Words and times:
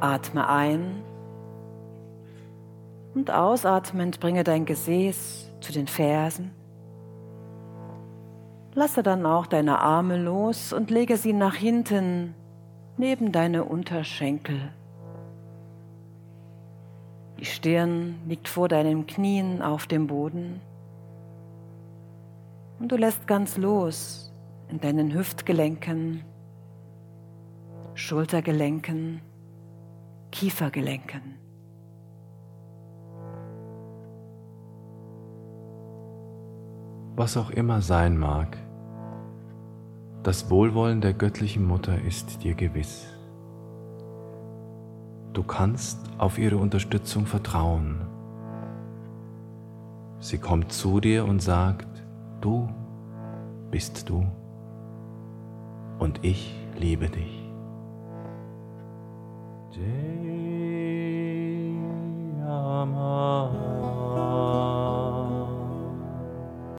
Atme 0.00 0.48
ein 0.48 1.02
und 3.14 3.30
ausatmend 3.30 4.20
bringe 4.20 4.44
dein 4.44 4.64
Gesäß 4.64 5.50
zu 5.60 5.72
den 5.72 5.86
Fersen. 5.86 6.52
Lasse 8.74 9.02
dann 9.02 9.26
auch 9.26 9.46
deine 9.46 9.80
Arme 9.80 10.16
los 10.16 10.72
und 10.72 10.90
lege 10.90 11.16
sie 11.16 11.32
nach 11.32 11.54
hinten 11.54 12.34
neben 12.96 13.32
deine 13.32 13.64
Unterschenkel. 13.64 14.72
Die 17.38 17.46
Stirn 17.46 18.16
liegt 18.26 18.48
vor 18.48 18.68
deinen 18.68 19.06
Knien 19.06 19.62
auf 19.62 19.86
dem 19.86 20.06
Boden 20.06 20.60
und 22.78 22.92
du 22.92 22.96
lässt 22.96 23.26
ganz 23.26 23.56
los 23.56 24.32
in 24.68 24.80
deinen 24.80 25.12
Hüftgelenken, 25.14 26.22
Schultergelenken, 27.94 29.20
Kiefergelenken. 30.30 31.38
Was 37.16 37.36
auch 37.36 37.50
immer 37.50 37.82
sein 37.82 38.16
mag, 38.16 38.56
das 40.22 40.50
Wohlwollen 40.50 41.00
der 41.00 41.14
göttlichen 41.14 41.66
Mutter 41.66 42.00
ist 42.02 42.44
dir 42.44 42.54
gewiss. 42.54 43.06
Du 45.32 45.42
kannst 45.42 45.98
auf 46.18 46.38
ihre 46.38 46.58
Unterstützung 46.58 47.26
vertrauen. 47.26 48.06
Sie 50.18 50.38
kommt 50.38 50.72
zu 50.72 51.00
dir 51.00 51.24
und 51.24 51.40
sagt, 51.40 51.88
du 52.40 52.68
bist 53.70 54.08
du 54.08 54.26
und 55.98 56.24
ich 56.24 56.54
liebe 56.78 57.08
dich. 57.08 57.40